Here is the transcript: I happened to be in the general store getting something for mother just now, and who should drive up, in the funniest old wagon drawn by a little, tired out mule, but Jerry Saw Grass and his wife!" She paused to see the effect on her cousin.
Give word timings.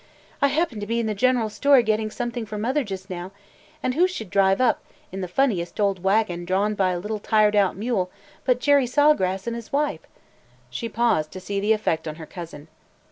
I 0.41 0.47
happened 0.47 0.81
to 0.81 0.87
be 0.87 0.99
in 0.99 1.05
the 1.05 1.13
general 1.13 1.47
store 1.51 1.83
getting 1.83 2.09
something 2.09 2.47
for 2.47 2.57
mother 2.57 2.83
just 2.83 3.07
now, 3.07 3.31
and 3.83 3.93
who 3.93 4.07
should 4.07 4.31
drive 4.31 4.59
up, 4.59 4.81
in 5.11 5.21
the 5.21 5.27
funniest 5.27 5.79
old 5.79 6.01
wagon 6.01 6.43
drawn 6.43 6.73
by 6.73 6.89
a 6.93 6.97
little, 6.99 7.19
tired 7.19 7.55
out 7.55 7.77
mule, 7.77 8.09
but 8.43 8.59
Jerry 8.59 8.87
Saw 8.87 9.13
Grass 9.13 9.45
and 9.45 9.55
his 9.55 9.71
wife!" 9.71 10.01
She 10.71 10.89
paused 10.89 11.29
to 11.33 11.39
see 11.39 11.59
the 11.59 11.71
effect 11.73 12.07
on 12.07 12.15
her 12.15 12.25
cousin. 12.25 12.67